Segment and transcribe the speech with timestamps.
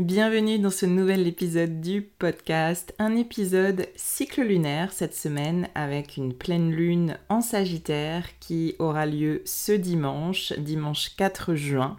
[0.00, 6.32] Bienvenue dans ce nouvel épisode du podcast, un épisode cycle lunaire cette semaine avec une
[6.32, 11.98] pleine lune en Sagittaire qui aura lieu ce dimanche, dimanche 4 juin.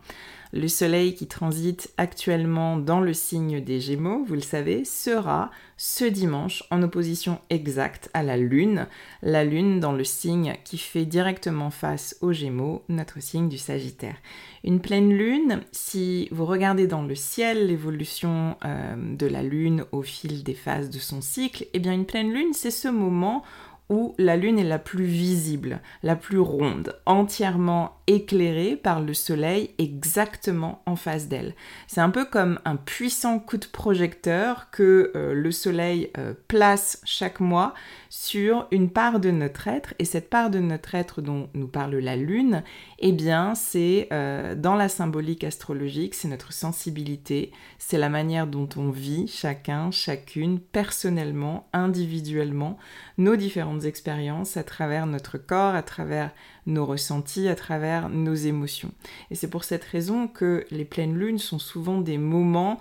[0.54, 6.04] Le soleil qui transite actuellement dans le signe des Gémeaux, vous le savez, sera ce
[6.04, 8.88] dimanche en opposition exacte à la Lune,
[9.22, 14.18] la Lune dans le signe qui fait directement face aux Gémeaux, notre signe du Sagittaire.
[14.66, 20.02] Une pleine Lune, si vous regardez dans le ciel l'évolution euh, de la Lune au
[20.02, 23.44] fil des phases de son cycle, eh bien une pleine Lune, c'est ce moment
[23.92, 29.72] où la Lune est la plus visible, la plus ronde, entièrement éclairée par le Soleil
[29.78, 31.56] exactement en face d'elle.
[31.88, 37.00] C'est un peu comme un puissant coup de projecteur que euh, le Soleil euh, place
[37.06, 37.74] chaque mois
[38.10, 41.96] sur une part de notre être, et cette part de notre être dont nous parle
[41.96, 42.64] la Lune,
[43.00, 48.68] eh bien c'est euh, dans la symbolique astrologique, c'est notre sensibilité, c'est la manière dont
[48.76, 52.78] on vit chacun, chacune, personnellement, individuellement,
[53.18, 56.32] nos différentes expériences à travers notre corps, à travers
[56.66, 58.92] nos ressentis, à travers nos émotions.
[59.30, 62.80] Et c'est pour cette raison que les pleines lunes sont souvent des moments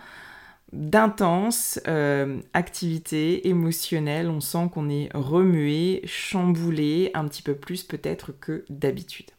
[0.72, 4.28] d'intense euh, activité émotionnelle.
[4.28, 9.30] On sent qu'on est remué, chamboulé, un petit peu plus peut-être que d'habitude.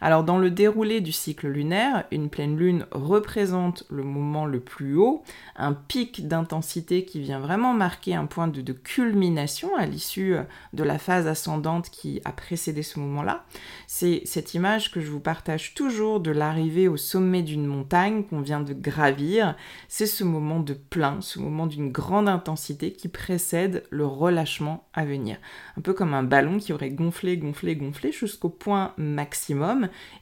[0.00, 4.96] Alors dans le déroulé du cycle lunaire, une pleine lune représente le moment le plus
[4.96, 5.22] haut,
[5.56, 10.82] un pic d'intensité qui vient vraiment marquer un point de, culmination à l'issue euh, de
[10.82, 13.44] la phase ascendante qui a précédé ce moment-là.
[13.86, 18.40] C'est cette image que je vous partage toujours de l'arrivée au sommet d'une montagne qu'on
[18.40, 19.56] vient de gravir.
[19.88, 25.04] C'est ce moment de plein, ce moment d'une grande intensité qui précède le relâchement à
[25.04, 25.38] venir.
[25.76, 29.55] Un peu comme un ballon qui aurait gonflé, gonflé, gonflé jusqu'au point maximum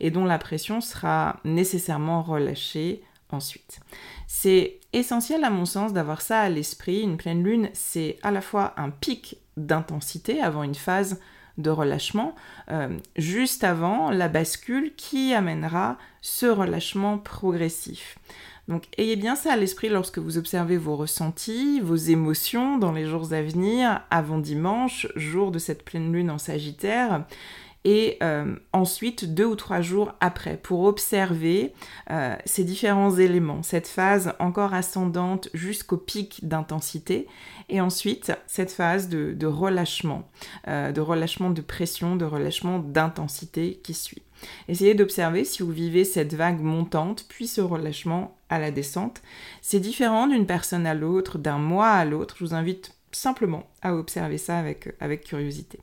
[0.00, 3.80] et dont la pression sera nécessairement relâchée ensuite.
[4.26, 7.02] C'est essentiel à mon sens d'avoir ça à l'esprit.
[7.02, 11.20] Une pleine lune, c'est à la fois un pic d'intensité avant une phase
[11.58, 12.34] de relâchement,
[12.70, 18.18] euh, juste avant la bascule qui amènera ce relâchement progressif.
[18.66, 23.06] Donc ayez bien ça à l'esprit lorsque vous observez vos ressentis, vos émotions dans les
[23.06, 27.24] jours à venir, avant dimanche, jour de cette pleine lune en Sagittaire
[27.84, 31.72] et euh, ensuite deux ou trois jours après pour observer
[32.10, 37.28] euh, ces différents éléments, cette phase encore ascendante jusqu'au pic d'intensité
[37.68, 40.28] et ensuite cette phase de, relâchement,
[40.68, 44.22] euh, de relâchement de pression, de relâchement d'intensité qui suit.
[44.68, 49.22] Essayez d'observer si vous vivez cette vague montante puis ce relâchement à la descente.
[49.62, 52.36] C'est différent d'une personne à l'autre, d'un mois à l'autre.
[52.38, 55.78] Je vous invite simplement à observer ça avec curiosité.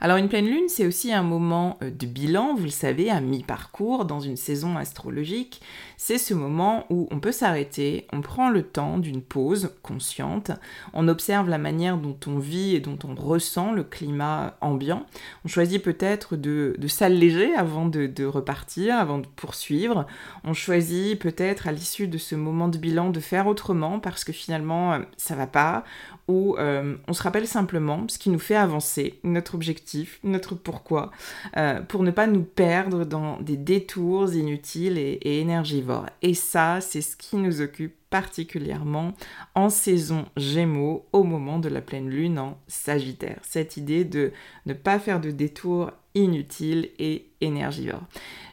[0.00, 3.20] Alors une pleine lune, c'est aussi un moment euh, de bilan, vous le savez, à
[3.20, 5.60] mi-parcours dans une saison astrologique.
[5.96, 10.50] C'est ce moment où on peut s'arrêter, on prend le temps d'une pause consciente,
[10.92, 15.06] on observe la manière dont on vit et dont on ressent le climat ambiant.
[15.44, 20.06] On choisit peut-être de, s'alléger avant de, de repartir, avant de poursuivre.
[20.44, 24.32] On choisit peut-être à l'issue de ce moment de bilan de faire autrement parce que
[24.32, 25.84] finalement euh, ça va pas
[26.28, 31.10] où euh, on se rappelle simplement ce qui nous fait avancer, notre objectif, notre pourquoi,
[31.56, 36.06] euh, pour ne pas nous perdre dans des détours inutiles et, énergivores.
[36.22, 39.14] Et ça, c'est ce qui nous occupe particulièrement
[39.54, 43.38] en saison Gémeaux au moment de la pleine lune en Sagittaire.
[43.42, 44.32] Cette idée de
[44.66, 48.02] ne pas faire de détour inutile et énergivore.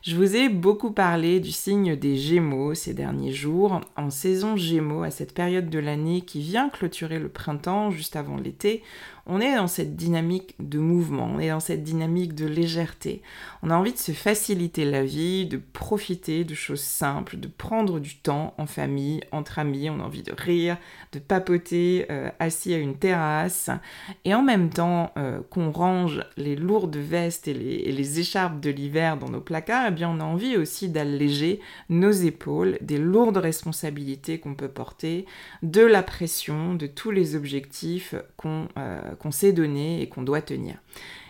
[0.01, 5.03] Je vous ai beaucoup parlé du signe des Gémeaux ces derniers jours, en saison Gémeaux,
[5.03, 8.83] à cette période de l'année qui vient clôturer le printemps juste avant l'été.
[9.25, 13.21] On est dans cette dynamique de mouvement, on est dans cette dynamique de légèreté.
[13.61, 18.01] On a envie de se faciliter la vie, de profiter de choses simples, de prendre
[18.01, 20.77] du temps en famille, entre amis, on a envie de rire,
[21.13, 23.69] de papoter euh, assis à une terrasse,
[24.25, 29.17] et en même temps euh, qu'on range les lourdes vestes et les, écharpes de l'hiver
[29.17, 34.53] dans nos placards, eh on a envie aussi d'alléger nos épaules des lourdes responsabilités qu'on
[34.53, 35.25] peut porter,
[35.63, 40.41] de la pression, de tous les objectifs qu'on euh, qu'on s'est donné et qu'on doit
[40.41, 40.75] tenir.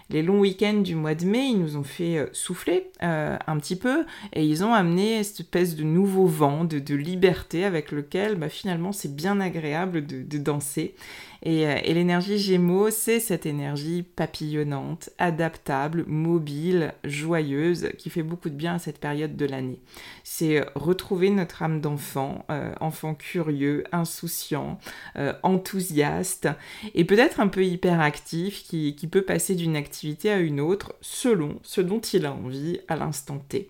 [0.09, 3.57] Les longs week-ends du mois de mai, ils nous ont fait euh, souffler euh, un
[3.57, 8.35] petit peu et ils ont amené cette espèce de nouveau vent, de, liberté avec lequel
[8.35, 10.93] bah, finalement c'est bien agréable de danser
[11.45, 18.55] euh, et, l'énergie Gémeaux, c'est cette énergie papillonnante, adaptable, mobile, joyeuse, qui fait beaucoup de
[18.55, 19.79] bien à cette période de l'année.
[20.23, 24.79] C'est euh, retrouver notre âme d'enfant, euh, enfant curieux, insouciant,
[25.43, 26.49] enthousiaste,
[26.95, 31.59] et peut-être un peu hyperactif, qui, qui peut passer d'une activité à une autre selon
[31.63, 33.69] ce dont il a envie à l'instant T.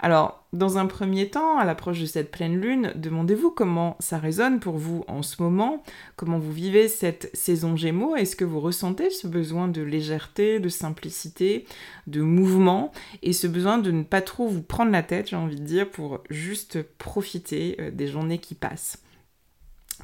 [0.00, 4.60] Alors, dans un premier temps, à l'approche de cette pleine lune, demandez-vous comment ça résonne
[4.60, 5.82] pour vous en ce moment,
[6.16, 10.68] comment vous vivez cette saison Gémeaux, est-ce que vous ressentez ce besoin de légèreté, de
[10.68, 11.66] simplicité,
[12.06, 12.92] de mouvement,
[13.22, 15.90] et ce besoin de ne pas trop vous prendre la tête, j'ai envie de dire,
[15.90, 18.98] pour juste profiter euh, des journées qui passent?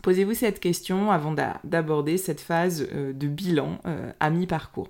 [0.02, 4.88] Posez-vous cette question avant d'aborder cette phase euh, de bilan euh, à mi-parcours.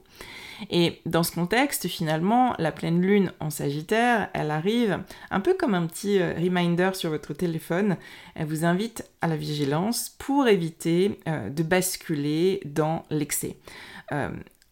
[0.68, 5.74] Et dans ce contexte, finalement, la pleine lune en Sagittaire, elle arrive un peu comme
[5.74, 7.96] un petit euh, reminder sur votre téléphone.
[8.34, 13.56] Elle vous invite à la vigilance pour éviter de basculer dans l'excès.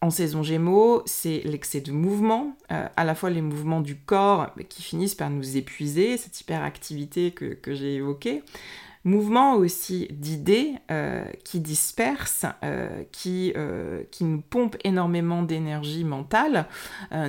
[0.01, 4.81] en saison Gémeaux, c'est l'excès de mouvement, à la fois les mouvements du corps qui
[4.81, 8.41] finissent par nous épuiser, cette hyperactivité que, que j'ai évoquée,
[9.09, 16.67] Mouvement aussi d'idées euh, qui dispersent, euh, qui, euh, qui nous pompent énormément d'énergie mentale,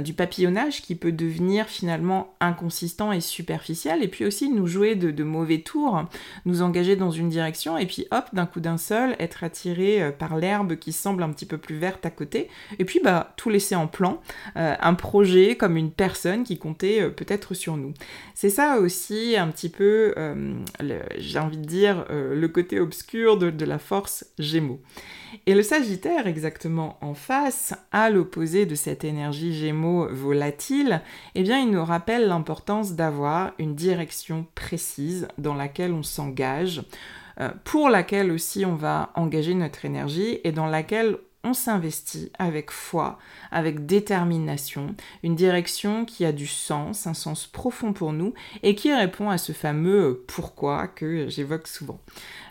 [0.01, 5.25] du papillonnage qui peut devenir finalement inconsistant et superficiel, et puis aussi nous jouer de,
[5.25, 6.05] mauvais tours,
[6.45, 10.37] nous engager dans une direction, et puis hop, d'un coup d'un seul, être attiré par
[10.37, 12.49] l'herbe qui semble un petit peu plus verte à côté,
[12.79, 14.21] et puis bah tout laisser en plan,
[14.55, 17.95] un projet comme une personne qui comptait peut-être sur nous.
[18.35, 20.15] C'est ça aussi un petit peu,
[21.17, 24.81] j'ai envie euh, le côté obscur de, la force Gémeaux.
[25.47, 31.03] Et le Sagittaire, exactement en face, à l'opposé de cette énergie Gémeaux volatile,
[31.35, 36.83] eh bien, il nous rappelle l'importance d'avoir une direction précise dans laquelle on s'engage,
[37.41, 42.71] euh, pour laquelle aussi on va engager notre énergie et dans laquelle on s'investit avec
[42.71, 43.19] foi,
[43.51, 48.93] avec détermination, une direction qui a du sens, un sens profond pour nous et qui
[48.93, 52.01] répond à ce fameux pourquoi que j'évoque souvent.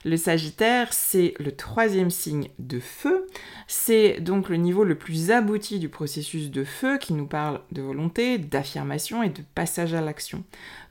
[0.06, 3.28] Le Sagittaire, c'est le troisième signe de feu,
[3.68, 7.82] c'est donc le niveau le plus abouti du processus de feu qui nous parle de
[7.82, 10.44] volonté, d'affirmation et de passage à l'action.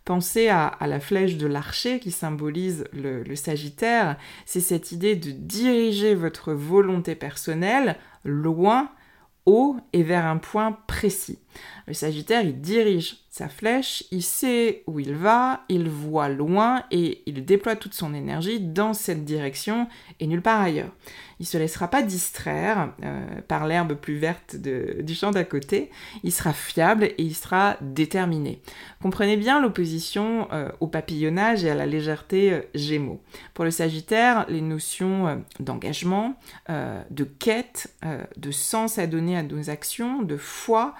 [0.09, 4.17] Pensez à, la flèche de l'archer qui symbolise le, Sagittaire.
[4.47, 8.89] C'est cette idée de diriger votre volonté personnelle loin,
[9.45, 11.39] haut et vers un point précis.
[11.87, 17.23] Le Sagittaire, il dirige sa flèche, il sait où il va, il voit loin et
[17.27, 19.87] il déploie toute son énergie dans cette direction
[20.19, 20.91] et nulle part ailleurs.
[21.41, 25.91] Il se laissera pas distraire euh, par l'herbe plus verte du champ d'à côté,
[26.25, 28.61] il sera fiable et il sera déterminé.
[29.01, 33.21] Comprenez bien l'opposition euh, au papillonnage et à la légèreté euh, gémeaux.
[33.55, 36.39] Pour le Sagittaire, les notions d'engagement,
[36.69, 37.93] de quête,
[38.37, 40.95] de sens à donner à nos actions, de foi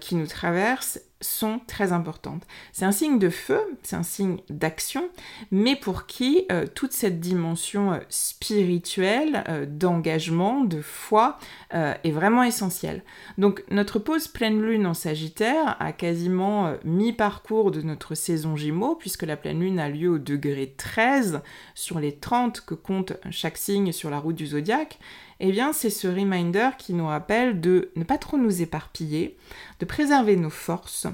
[0.00, 2.46] qui nous traversent sont très importantes.
[2.72, 5.08] C'est un signe de feu, c'est un signe d'action,
[5.50, 11.38] mais pour qui euh, toute cette dimension euh, spirituelle, euh, d'engagement, de foi
[11.72, 13.04] est vraiment essentielle.
[13.38, 19.22] Donc notre pause pleine lune en Sagittaire a quasiment mi-parcours de notre saison Gémeaux, puisque
[19.22, 21.42] la pleine lune a lieu au degré 13
[21.74, 24.98] sur les 30 que compte chaque signe sur la route du zodiaque
[25.40, 29.36] eh bien c'est ce reminder qui nous rappelle de ne pas trop nous éparpiller,
[29.80, 31.06] de préserver nos forces,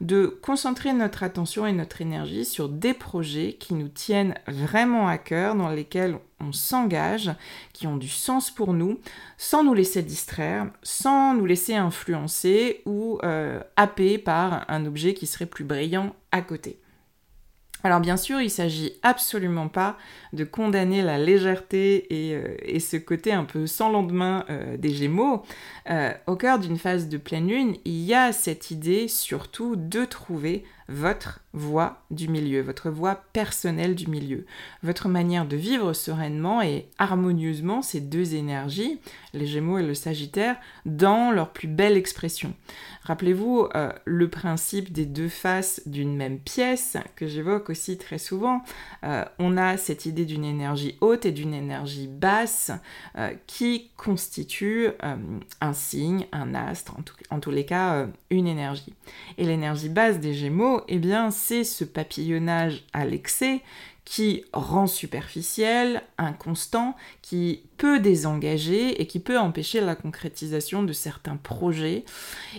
[0.00, 5.18] de concentrer notre attention et notre énergie sur des projets qui nous tiennent vraiment à
[5.18, 7.30] cœur, dans lesquels on s'engage,
[7.72, 8.98] qui ont du sens pour nous,
[9.36, 15.26] sans nous laisser distraire, sans nous laisser influencer ou euh, happer par un objet qui
[15.26, 16.78] serait plus brillant à côté.
[17.82, 19.96] Alors bien sûr, il s'agit absolument pas
[20.32, 25.42] de condamner la légèreté et, euh, ce côté un peu sans lendemain euh, des Gémeaux.
[25.88, 30.04] Euh, au cœur d'une phase de pleine lune, il y a cette idée surtout de
[30.04, 34.44] trouver votre voie du milieu, votre voie personnelle du milieu,
[34.82, 39.00] votre manière de vivre sereinement et harmonieusement ces deux énergies,
[39.32, 40.56] les Gémeaux et le Sagittaire,
[40.86, 42.54] dans leur plus belle expression.
[43.02, 48.62] Rappelez-vous euh, le principe des deux faces d'une même pièce que j'évoque aussi très souvent.
[49.04, 52.72] Euh, on a cette idée d'une énergie haute et d'une énergie basse
[53.16, 54.88] euh, qui constitue
[55.60, 56.94] un signe, un astre,
[57.30, 58.94] en tous les cas une énergie.
[59.38, 63.62] Et l'énergie basse des Gémeaux, eh bien, c'est ce papillonnage à l'excès
[64.04, 71.36] qui rend superficiel, inconstant, qui peut désengager et qui peut empêcher la concrétisation de certains
[71.36, 72.04] projets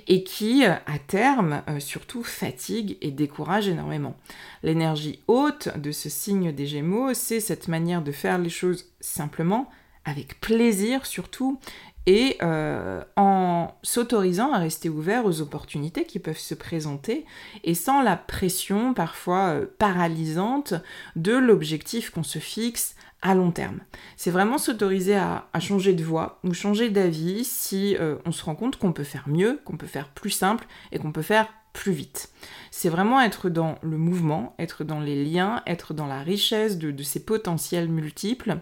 [0.07, 4.15] et qui, à terme, euh, surtout fatigue et décourage énormément.
[4.63, 9.69] L'énergie haute de ce signe des Gémeaux, c'est cette manière de faire les choses simplement,
[10.05, 11.59] avec plaisir surtout,
[12.07, 17.25] et euh, en s'autorisant à rester ouvert aux opportunités qui peuvent se présenter
[17.63, 20.73] et sans la pression parfois euh, paralysante
[21.15, 23.81] de l'objectif qu'on se fixe à long terme.
[24.17, 28.55] C'est vraiment s'autoriser à, changer de voie ou changer d'avis si euh, on se rend
[28.55, 31.91] compte qu'on peut faire mieux, qu'on peut faire plus simple et qu'on peut faire plus
[31.91, 32.29] vite.
[32.71, 36.91] C'est vraiment être dans le mouvement, être dans les liens, être dans la richesse de,
[36.91, 38.57] de ces potentiels multiples,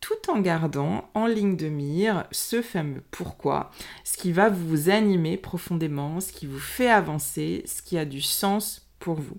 [0.00, 3.70] tout en gardant en ligne de mire ce fameux pourquoi,
[4.04, 8.20] ce qui va vous animer profondément, ce qui vous fait avancer, ce qui a du
[8.20, 9.38] sens pour vous.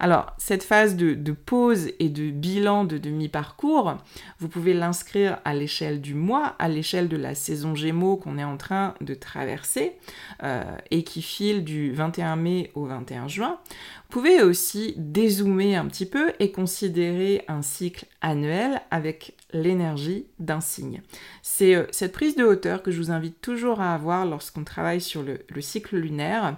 [0.00, 3.96] Alors, cette phase de, pause et de bilan de demi-parcours,
[4.38, 8.44] vous pouvez l'inscrire à l'échelle du mois, à l'échelle de la saison Gémeaux qu'on est
[8.44, 9.96] en train de traverser
[10.42, 13.58] euh, et qui file du 21 mai au 21 juin.
[13.66, 20.60] Vous pouvez aussi dézoomer un petit peu et considérer un cycle annuel avec l'énergie d'un
[20.60, 21.02] signe.
[21.42, 25.00] C'est euh, cette prise de hauteur que je vous invite toujours à avoir lorsqu'on travaille
[25.00, 26.56] sur le cycle lunaire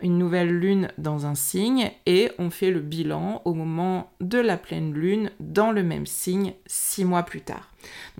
[0.00, 4.56] une nouvelle lune dans un signe et on fait le bilan au moment de la
[4.56, 7.72] pleine lune dans le même signe six mois plus tard.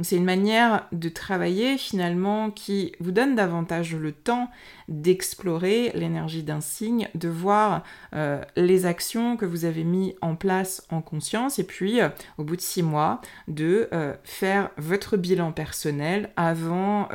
[0.02, 4.48] C'est une manière de travailler finalement qui vous donne davantage le temps
[4.88, 7.82] d'explorer l'énergie d'un signe, de voir
[8.14, 12.44] euh, les actions que vous avez mis en place en conscience et puis euh, au
[12.44, 17.08] bout de six mois de euh, faire votre bilan personnel avant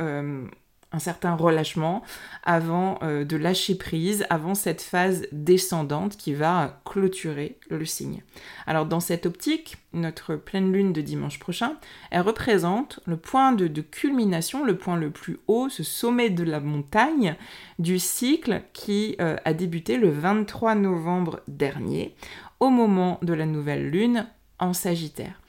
[0.92, 2.02] un certain relâchement
[2.42, 8.22] avant euh, de lâcher prise, avant cette phase descendante qui va clôturer le signe.
[8.66, 11.76] Alors dans cette optique, notre pleine lune de dimanche prochain,
[12.10, 16.60] elle représente le point de, culmination, le point le plus haut, ce sommet de la
[16.60, 17.36] montagne
[17.78, 22.14] du cycle qui euh, a débuté le 23 novembre dernier,
[22.60, 24.26] au moment de la nouvelle lune
[24.58, 25.40] en Sagittaire.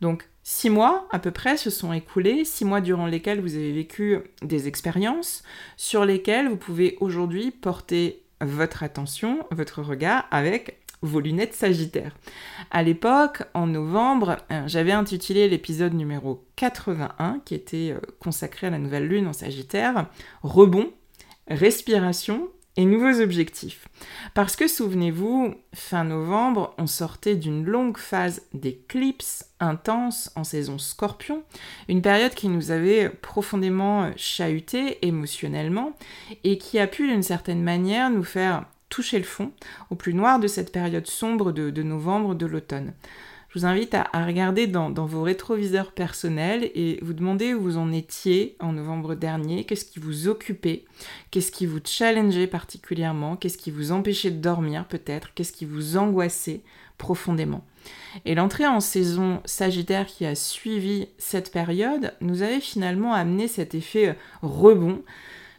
[0.00, 3.72] Donc Six mois à peu près se sont écoulés, six mois durant lesquels vous avez
[3.72, 5.42] vécu des expériences
[5.76, 12.16] sur lesquelles vous pouvez aujourd'hui porter votre attention, votre regard avec vos lunettes sagittaires.
[12.70, 18.70] À l'époque, en novembre, euh, j'avais intitulé l'épisode numéro 81, qui était euh, consacré à
[18.70, 20.06] la nouvelle lune en sagittaire,
[20.44, 20.92] Rebond,
[21.48, 23.88] respiration et nouveaux objectifs.
[24.34, 31.42] Parce que souvenez-vous, fin novembre, on sortait d'une longue phase d'éclipse intense en saison scorpion,
[31.88, 35.96] une période qui nous avait profondément chahuté émotionnellement
[36.44, 39.52] et qui a pu d'une certaine manière nous faire toucher le fond
[39.90, 42.92] au plus noir de cette période sombre de, de novembre de l'automne.
[43.56, 47.90] Je vous invite à, regarder dans, vos rétroviseurs personnels et vous demander où vous en
[47.90, 50.84] étiez en novembre dernier, qu'est-ce qui vous occupait,
[51.30, 55.96] qu'est-ce qui vous challengeait particulièrement, qu'est-ce qui vous empêchait de dormir peut-être, qu'est-ce qui vous
[55.96, 56.60] angoissait
[56.98, 57.64] profondément.
[58.26, 63.74] Et l'entrée en saison Sagittaire qui a suivi cette période nous avait finalement amené cet
[63.74, 65.00] effet rebond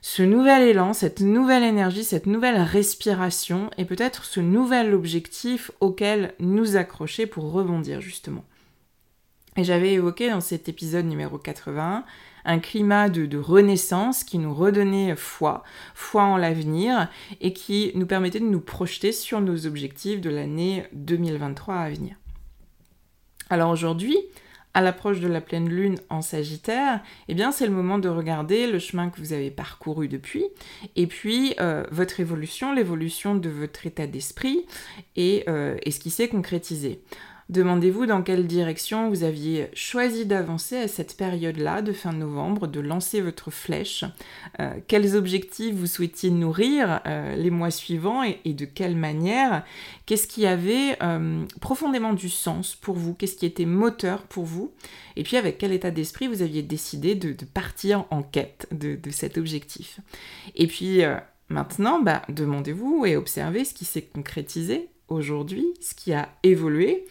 [0.09, 6.33] ce nouvel élan, cette nouvelle énergie, cette nouvelle respiration et peut-être ce nouvel objectif auquel
[6.39, 8.45] nous accrocher pour rebondir justement.
[9.57, 12.05] Et j'avais évoqué dans cet épisode numéro 81
[12.45, 17.09] un climat de, de, renaissance qui nous redonnait foi, foi en l'avenir
[17.41, 22.15] et qui nous permettait de nous projeter sur nos objectifs de l'année 2023 à venir.
[23.49, 24.17] Alors aujourd'hui,
[24.77, 28.67] à l'approche de la pleine lune en Sagittaire, eh bien c'est le moment de regarder
[28.67, 30.45] le chemin que vous avez parcouru depuis,
[30.95, 34.67] et puis euh, votre évolution, l'évolution de votre état d'esprit
[35.15, 37.01] et, euh, et ce qui s'est concrétisé.
[37.49, 42.81] Demandez-vous dans quelle direction vous aviez choisi d'avancer à cette période-là de fin novembre, de
[42.81, 44.03] lancer votre flèche,
[44.59, 49.63] euh, quels objectifs vous souhaitiez nourrir euh, les mois suivants et, de quelle manière,
[50.05, 54.73] qu'est-ce qui avait euh, profondément du sens pour vous, qu'est-ce qui était moteur pour vous,
[55.15, 59.37] et puis avec quel état d'esprit vous aviez décidé de, partir en quête de, cet
[59.37, 60.01] objectif?
[60.55, 61.01] Et puis
[61.47, 67.05] maintenant, bah, demandez-vous et observez ce qui s'est concrétisé aujourd'hui, ce qui a évolué,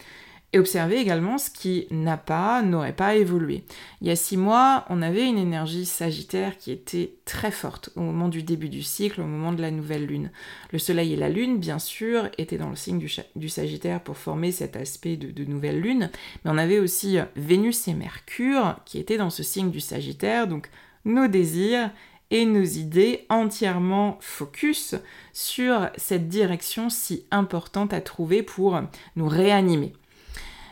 [0.56, 3.62] et observer également ce qui n'a pas, n'aurait pas évolué.
[4.00, 8.00] Il y a six mois, on avait une énergie sagittaire qui était très forte au
[8.00, 10.30] moment du début du cycle, au moment de la nouvelle lune.
[10.72, 14.50] Le soleil et la lune, bien sûr, étaient dans le signe du, sagittaire pour former
[14.50, 16.10] cet aspect de, de, nouvelle lune,
[16.42, 20.70] mais on avait aussi Vénus et Mercure qui étaient dans ce signe du sagittaire, donc
[21.04, 21.90] nos désirs
[22.30, 24.94] et nos idées entièrement focus
[25.34, 28.80] sur cette direction si importante à trouver pour
[29.16, 29.92] nous réanimer.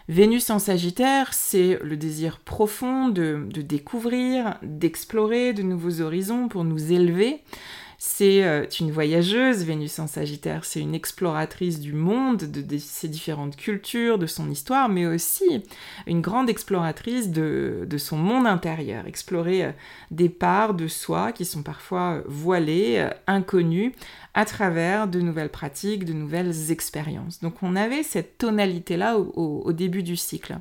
[0.09, 6.93] Vénus en Sagittaire, c'est le désir profond de, découvrir, d'explorer de nouveaux horizons pour nous
[6.93, 7.43] élever.
[8.07, 13.57] C'est euh, une voyageuse, Vénus en Sagittaire, c'est une exploratrice du monde, de, ses différentes
[13.57, 15.65] cultures, de son histoire, mais aussi
[16.07, 19.71] une grande exploratrice de, son monde intérieur, explorer euh,
[20.11, 23.95] des parts de soi qui sont parfois voilées, euh, inconnues,
[24.35, 27.41] à travers de nouvelles pratiques, de nouvelles expériences.
[27.41, 30.59] Donc on avait cette tonalité-là au, début du cycle.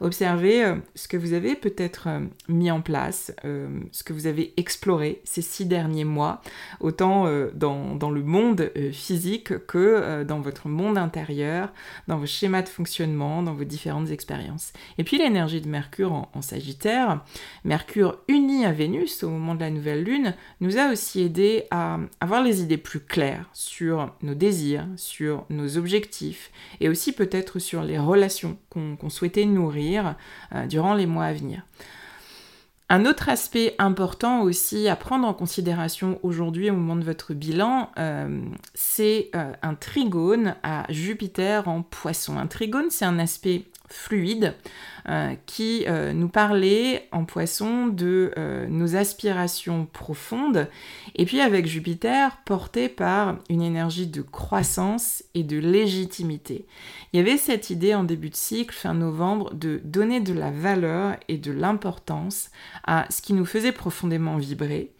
[0.00, 2.08] Observez ce que vous avez peut-être
[2.48, 6.40] mis en place, ce que vous avez exploré ces six derniers mois,
[6.80, 11.72] autant dans, le monde physique que dans votre monde intérieur,
[12.08, 14.72] dans vos schémas de fonctionnement, dans vos différentes expériences.
[14.98, 17.22] Et puis l'énergie de Mercure en, Sagittaire,
[17.64, 21.98] Mercure uni à Vénus au moment de la nouvelle lune, nous a aussi aidé à
[22.20, 27.82] avoir les idées plus clair sur nos désirs, sur nos objectifs et aussi peut-être sur
[27.82, 30.16] les relations qu'on souhaitait nourrir
[30.54, 31.62] euh, durant les mois à venir.
[32.92, 37.88] Un autre aspect important aussi à prendre en considération aujourd'hui au moment de votre bilan,
[38.00, 38.40] euh,
[38.74, 42.36] c'est euh, un trigone à Jupiter en poisson.
[42.36, 44.56] Un trigone, c'est un aspect fluide
[45.08, 50.68] euh, qui euh, nous parlait en poisson de euh, nos aspirations profondes
[51.14, 56.66] et puis avec Jupiter porté par une énergie de croissance et de légitimité.
[57.12, 60.50] Il y avait cette idée en début de cycle, fin novembre, de donner de la
[60.50, 62.50] valeur et de l'importance
[62.86, 64.92] à ce qui nous faisait profondément vibrer,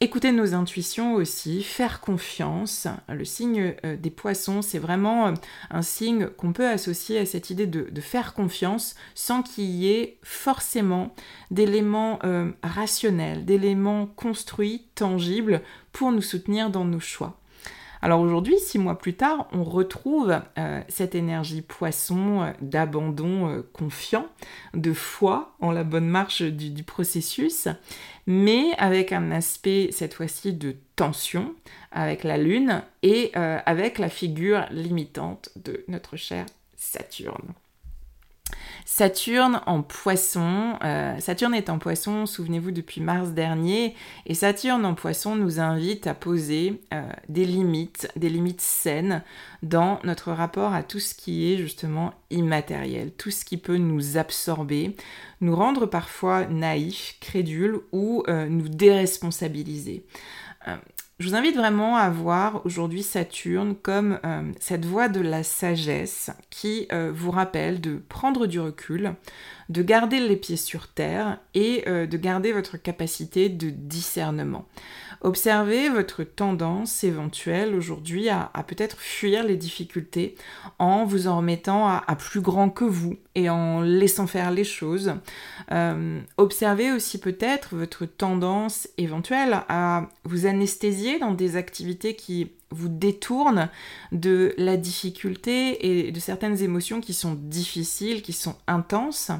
[0.00, 2.88] écouter nos intuitions aussi, faire confiance.
[3.08, 5.32] Le signe des poissons, c'est vraiment
[5.70, 10.18] un signe qu'on peut associer à cette idée de faire confiance sans qu'il y ait
[10.22, 11.14] forcément
[11.50, 17.38] d'éléments euh, rationnels, d'éléments construits, tangibles, pour nous soutenir dans nos choix.
[18.02, 24.26] Alors aujourd'hui, six mois plus tard, on retrouve euh, cette énergie poisson euh, d'abandon confiant,
[24.74, 27.68] de foi en la bonne marche du, processus,
[28.26, 31.54] mais avec un aspect cette fois-ci de tension
[31.90, 36.44] avec la Lune et avec la figure limitante de notre cher
[36.76, 37.54] Saturne.
[38.84, 40.78] Saturne en poisson.
[40.84, 43.94] Euh, Saturne est en poisson, souvenez-vous, depuis mars dernier.
[44.26, 49.22] Et Saturne en poisson nous invite à poser euh, des limites, des limites saines
[49.62, 54.18] dans notre rapport à tout ce qui est justement immatériel, tout ce qui peut nous
[54.18, 54.96] absorber,
[55.40, 60.04] nous rendre parfois naïfs, crédules ou euh, nous déresponsabiliser.
[61.18, 66.30] Je vous invite vraiment à voir aujourd'hui Saturne comme euh, cette voie de la sagesse
[66.50, 69.14] qui euh, vous rappelle de prendre du recul,
[69.68, 74.66] de garder les pieds sur terre et euh, de garder votre capacité de discernement.
[75.22, 80.34] Observez votre tendance éventuelle aujourd'hui à, peut-être fuir les difficultés
[80.78, 85.14] en vous en remettant à, plus grand que vous et en laissant faire les choses.
[85.72, 92.88] Euh, observez aussi peut-être votre tendance éventuelle à vous anesthésier dans des activités qui vous
[92.88, 93.68] détourne
[94.12, 99.30] de la difficulté et de certaines émotions qui sont difficiles, qui sont intenses,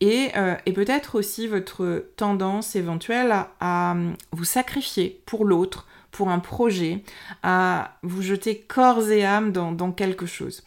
[0.00, 3.96] et, euh, peut-être aussi votre tendance éventuelle à,
[4.32, 7.02] vous sacrifier pour l'autre, pour un projet,
[7.42, 10.62] à vous jeter corps et âme dans quelque chose.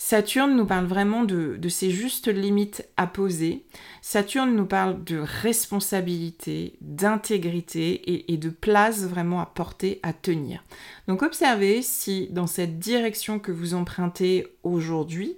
[0.00, 3.66] Saturne nous parle vraiment de, ces justes limites à poser.
[4.00, 10.62] Saturne nous parle de responsabilité, d'intégrité et, de place vraiment à porter, à tenir.
[11.08, 15.36] Donc observez si dans cette direction que vous empruntez aujourd'hui,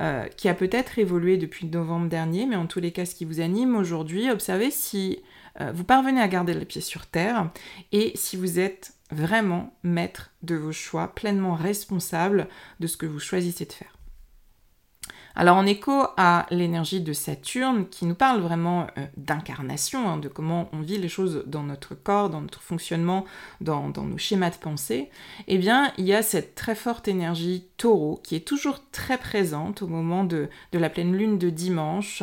[0.00, 3.24] euh, qui a peut-être évolué depuis novembre dernier, mais en tous les cas ce qui
[3.24, 5.18] vous anime aujourd'hui, observez si
[5.60, 7.50] euh, vous parvenez à garder les pieds sur terre
[7.90, 12.46] et si vous êtes vraiment maître de vos choix, pleinement responsable
[12.78, 13.95] de ce que vous choisissez de faire.
[15.38, 20.28] Alors en écho à l'énergie de Saturne, qui nous parle vraiment euh, d'incarnation, hein, de
[20.28, 23.26] comment on vit les choses dans notre corps, dans notre fonctionnement,
[23.60, 25.10] dans, nos schémas de pensée,
[25.46, 29.82] eh bien il y a cette très forte énergie taureau qui est toujours très présente
[29.82, 32.22] au moment de, la pleine lune de dimanche.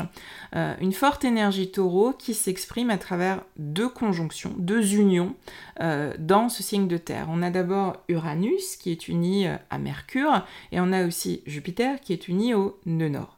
[0.55, 5.35] Euh, une forte énergie taureau qui s'exprime à travers deux conjonctions, deux unions
[5.81, 7.27] euh, dans ce signe de terre.
[7.29, 12.13] On a d'abord Uranus qui est uni à Mercure et on a aussi Jupiter qui
[12.13, 13.35] est uni au nord.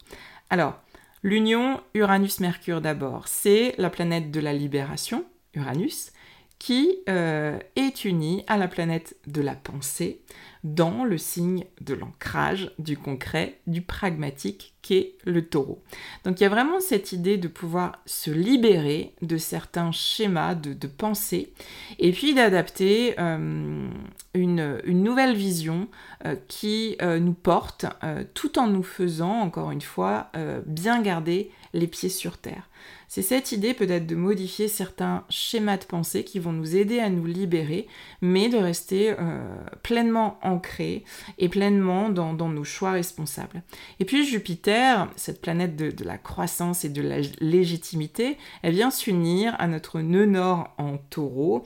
[0.50, 0.80] Alors,
[1.24, 6.12] l'union Uranus-Mercure d'abord, c'est la planète de la libération, Uranus,
[6.60, 10.22] qui euh, est unie à la planète de la pensée
[10.64, 15.84] dans le signe de l'ancrage, du concret, du pragmatique qu'est le taureau.
[16.24, 20.88] Donc il y a vraiment cette idée de pouvoir se libérer de certains schémas de,
[20.88, 21.54] pensée
[22.00, 23.88] et puis d'adapter euh,
[24.34, 25.88] une, nouvelle vision
[26.26, 27.86] euh, qui nous porte
[28.34, 30.32] tout en nous faisant, encore une fois,
[30.66, 32.68] bien garder les pieds sur terre.
[33.08, 37.10] C'est cette idée peut-être de modifier certains schémas de pensée qui vont nous aider à
[37.10, 37.88] nous libérer,
[38.22, 39.44] mais de rester euh,
[39.84, 41.04] pleinement ancrés
[41.38, 43.64] et pleinement dans, nos choix responsables.
[44.00, 49.56] Et puis Jupiter, cette planète de, la croissance et de la légitimité, elle vient s'unir
[49.60, 51.64] à notre nœud nord en taureau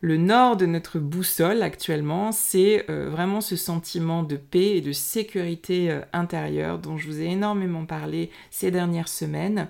[0.00, 4.92] le nord de notre boussole actuellement, c'est euh, vraiment ce sentiment de paix et de
[4.92, 9.66] sécurité euh, intérieure dont je vous ai énormément parlé ces dernières semaines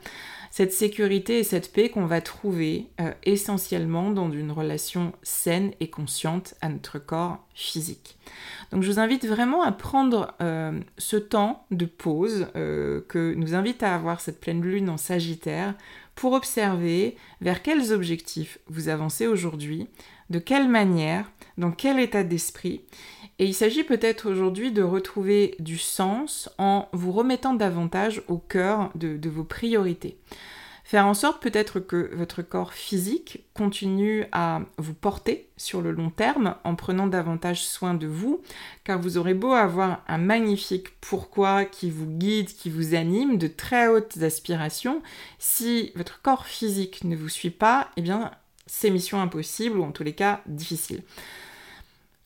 [0.51, 5.89] cette sécurité et cette paix qu'on va trouver euh, essentiellement dans une relation saine et
[5.91, 8.19] consciente à notre corps physique.
[8.71, 13.55] Donc je vous invite vraiment à prendre euh, ce temps de pause euh, que nous
[13.55, 15.75] invite à avoir cette pleine lune en Sagittaire
[16.15, 19.87] pour observer vers quels objectifs vous avancez aujourd'hui,
[20.31, 22.83] de quelle manière, dans quel état d'esprit
[23.39, 28.91] et il s'agit peut-être aujourd'hui de retrouver du sens en vous remettant davantage au cœur
[28.97, 30.19] de, vos priorités.
[30.83, 36.09] Faire en sorte peut-être que votre corps physique continue à vous porter sur le long
[36.09, 38.41] terme en prenant davantage soin de vous,
[38.85, 43.49] car vous aurez beau avoir un magnifique pourquoi qui vous guide, qui vous anime, de
[43.49, 45.03] très hautes aspirations,
[45.39, 48.33] si votre corps physique ne vous suit pas, eh bien
[48.67, 51.03] c'est mission impossible ou en tous les cas difficile.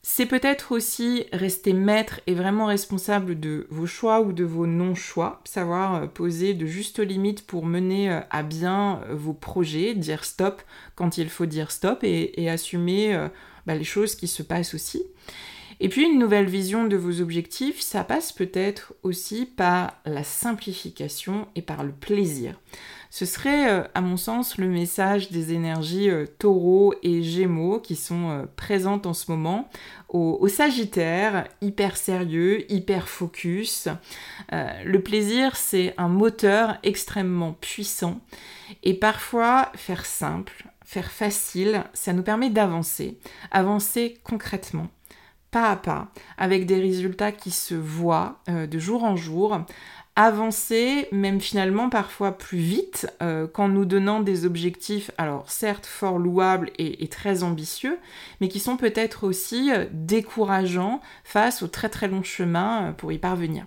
[0.05, 5.39] C'est peut-être aussi rester maître et vraiment responsable de vos choix ou de vos non-choix,
[5.45, 10.25] savoir euh, poser de justes limites pour mener euh, à bien euh, vos projets, dire
[10.25, 10.61] stop
[10.95, 13.17] quand il faut dire stop et, assumer
[13.65, 15.03] bah, les choses qui se passent aussi.
[15.79, 21.47] Et puis une nouvelle vision de vos objectifs, ça passe peut-être aussi par la simplification
[21.55, 22.59] et par le plaisir.
[23.15, 27.95] Ce serait, euh, à mon sens, le message des énergies euh, taureaux et gémeaux qui
[27.95, 29.69] sont euh, présentes en ce moment.
[30.09, 33.87] Au, Sagittaire, hyper sérieux, hyper focus.
[34.51, 38.19] le plaisir, c'est un moteur extrêmement puissant.
[38.81, 43.19] Et parfois, faire simple, faire facile, ça nous permet d'avancer,
[43.51, 44.87] avancer concrètement
[45.49, 46.07] pas à pas,
[46.39, 49.63] avec des résultats qui se voient de jour en jour,
[50.15, 56.19] avancer, même finalement parfois plus vite, euh, qu'en nous donnant des objectifs, alors certes fort
[56.19, 57.97] louables et, très ambitieux,
[58.39, 63.11] mais qui sont peut-être aussi euh, décourageants face au très très long chemin euh, pour
[63.11, 63.65] y parvenir.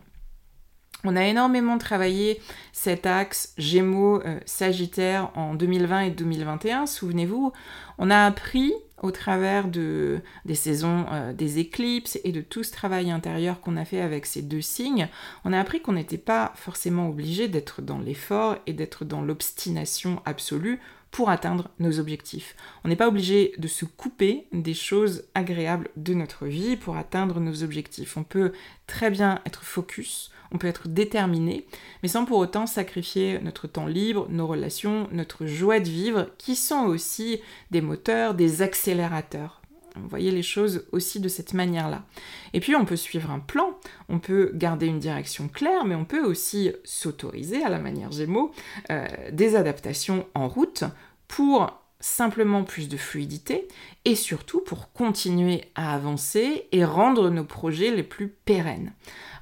[1.04, 2.40] On a énormément travaillé
[2.72, 7.52] cet axe Gémeaux-Sagittaire en 2020 et 2021, souvenez-vous.
[7.98, 12.72] On a appris au travers de, des saisons euh, des éclipses et de tout ce
[12.72, 15.08] travail intérieur qu'on a fait avec ces deux signes,
[15.44, 20.22] on a appris qu'on n'était pas forcément obligé d'être dans l'effort et d'être dans l'obstination
[20.24, 20.80] absolue
[21.16, 22.54] pour atteindre nos objectifs.
[22.84, 27.40] On n'est pas obligé de se couper des choses agréables de notre vie pour atteindre
[27.40, 28.18] nos objectifs.
[28.18, 28.52] On peut
[28.86, 31.66] très bien être focus, on peut être déterminé,
[32.02, 36.54] mais sans pour autant sacrifier notre temps libre, nos relations, notre joie de vivre, qui
[36.54, 39.62] sont aussi des moteurs, des accélérateurs.
[39.96, 42.04] Vous voyez les choses aussi de cette manière-là.
[42.52, 46.04] Et puis on peut suivre un plan, on peut garder une direction claire, mais on
[46.04, 48.52] peut aussi s'autoriser, à la manière Gémeaux,
[48.90, 50.84] euh, des adaptations en route
[51.28, 53.66] pour simplement plus de fluidité
[54.04, 58.92] et surtout pour continuer à avancer et rendre nos projets les plus pérennes.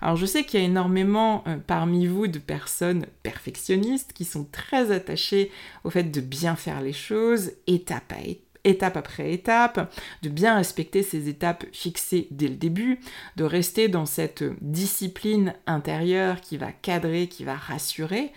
[0.00, 4.44] Alors je sais qu'il y a énormément euh, parmi vous de personnes perfectionnistes qui sont
[4.44, 5.50] très attachées
[5.82, 9.92] au fait de bien faire les choses étape après étape,
[10.22, 13.00] de bien respecter ces étapes fixées dès le début,
[13.36, 18.32] de rester dans cette discipline intérieure qui va cadrer, qui va rassurer.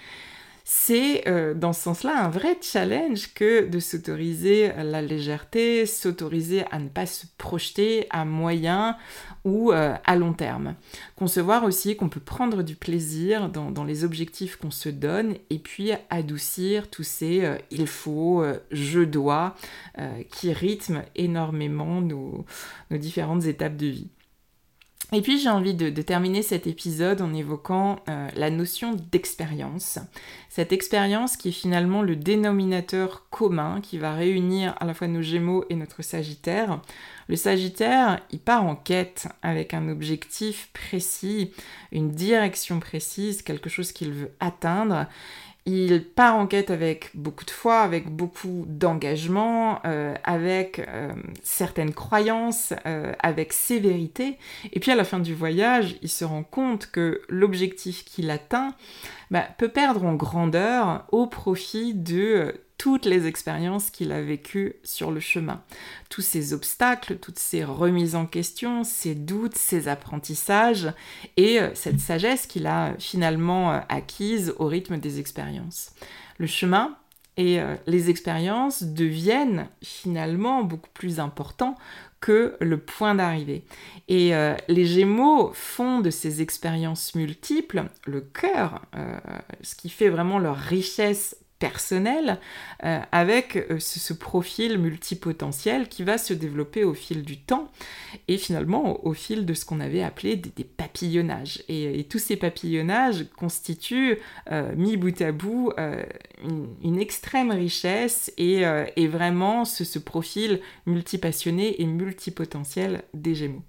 [0.70, 6.80] C'est euh, dans ce sens-là un vrai challenge que de s'autoriser la légèreté, s'autoriser à
[6.80, 8.98] ne pas se projeter à moyen
[9.46, 10.76] ou euh, à long terme.
[11.16, 15.92] Concevoir aussi qu'on peut prendre du plaisir dans, les objectifs qu'on se donne et puis
[16.10, 19.56] adoucir tous ces euh, il faut, je dois
[20.32, 22.46] qui rythment énormément nos
[22.92, 24.10] différentes étapes de vie.
[25.14, 30.00] Et puis j'ai envie de, terminer cet épisode en évoquant euh, la notion d'expérience.
[30.50, 35.22] Cette expérience qui est finalement le dénominateur commun qui va réunir à la fois nos
[35.22, 36.82] Gémeaux et notre Sagittaire.
[37.30, 41.54] Le Sagittaire, il part en quête avec un objectif précis,
[41.94, 45.06] une direction précise, quelque chose qu'il veut atteindre.
[45.70, 51.12] Il part en quête avec beaucoup de foi, avec beaucoup d'engagement, euh, avec euh,
[51.44, 54.38] certaines croyances, euh, avec sévérité.
[54.72, 58.76] Et puis à la fin du voyage, il se rend compte que l'objectif qu'il atteint
[59.30, 65.12] bah, peut perdre en grandeur au profit de toutes les expériences qu'il a vécues sur
[65.12, 65.62] le chemin.
[66.10, 70.92] Tous ces obstacles, toutes ces remises en question, ces doutes, ces apprentissages
[71.38, 75.94] et euh, cette sagesse qu'il a finalement euh, acquise au rythme des expériences.
[76.38, 76.96] Le chemin
[77.36, 81.76] et euh, les expériences deviennent finalement beaucoup plus importants
[82.20, 83.64] que le point d'arrivée.
[84.08, 84.32] Et
[84.68, 88.82] les Gémeaux font de ces expériences multiples le cœur,
[89.62, 92.40] ce qui fait vraiment leur richesse personnel
[92.84, 97.72] euh, avec euh, ce, profil multipotentiel qui va se développer au fil du temps
[98.28, 101.64] et finalement au, fil de ce qu'on avait appelé des, papillonnages.
[101.68, 104.18] Et, tous ces papillonnages constituent,
[104.52, 105.74] euh, mis bout à bout,
[106.84, 108.64] une, extrême richesse et,
[109.08, 113.64] vraiment ce, ce profil multipassionné et multipotentiel des Gémeaux.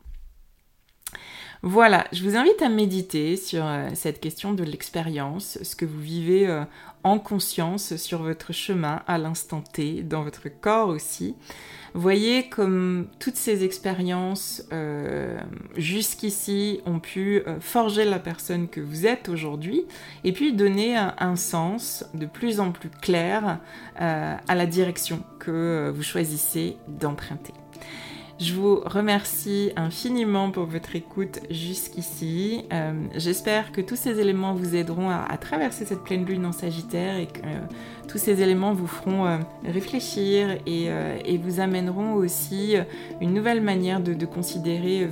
[1.63, 6.65] Voilà, je vous invite à méditer sur cette question de l'expérience, ce que vous vivez
[7.03, 11.35] en conscience sur votre chemin à l'instant T, dans votre corps aussi.
[11.95, 15.39] Voyez comme toutes ces expériences euh,
[15.77, 19.85] jusqu'ici ont pu euh, forger la personne que vous êtes aujourd'hui
[20.23, 23.59] et puis donner un, sens de plus en plus clair
[24.01, 27.55] euh, à la direction que vous choisissez d'emprunter.
[28.41, 32.65] Je vous remercie infiniment pour votre écoute jusqu'ici.
[32.73, 37.17] Euh, j'espère que tous ces éléments vous aideront à, traverser cette pleine lune en Sagittaire
[37.17, 37.59] et que euh,
[38.07, 40.89] tous ces éléments vous feront euh, réfléchir et,
[41.39, 42.75] vous amèneront aussi
[43.21, 45.09] une nouvelle manière de, considérer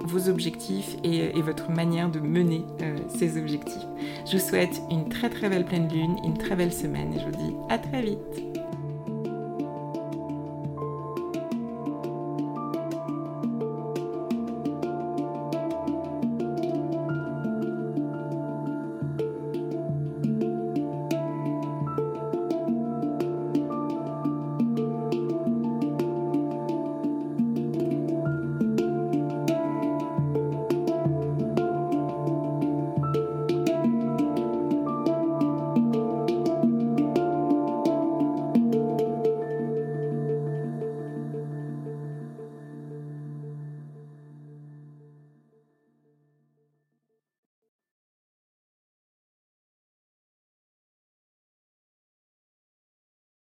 [0.00, 2.64] vos objectifs et, et, votre manière de mener
[3.08, 3.86] ces objectifs.
[4.26, 7.24] Je vous souhaite une très très belle pleine lune, une très belle semaine et je
[7.24, 8.55] vous dis à très vite.